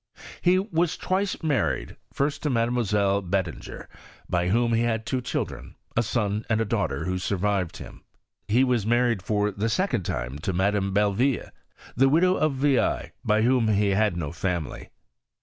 He 0.41 0.57
was 0.57 0.97
twice 0.97 1.43
married: 1.43 1.95
G»C 2.17 2.31
to 2.41 2.49
Mademoiselle 2.49 3.21
Betlinger, 3.21 3.87
by 4.27 4.49
whom 4.49 4.73
he 4.73 4.81
had 4.81 5.05
tiro 5.05 5.21
children, 5.21 5.75
a 5.95 6.01
son 6.01 6.43
and 6.49 6.59
a 6.59 6.65
daugliter. 6.65 7.05
vhn 7.05 7.19
survived 7.21 7.77
him. 7.77 8.01
He 8.47 8.63
was 8.63 8.83
married 8.83 9.21
for 9.21 9.51
the 9.51 9.69
second 9.69 10.01
time 10.01 10.39
to 10.39 10.53
iMadame 10.53 10.91
Belleville, 10.91 11.51
the 11.95 12.09
widoir 12.09 12.35
of 12.39 12.53
V'ailly, 12.55 13.11
by 13.23 13.43
whom 13.43 13.67
he 13.67 13.89
had 13.89 14.17
no 14.17 14.31
family. 14.31 14.89